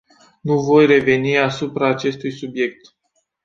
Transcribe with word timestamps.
Nu 0.41 0.59
voi 0.59 0.85
reveni 0.85 1.37
asupra 1.37 1.87
acestui 1.87 2.31
subiect. 2.31 2.95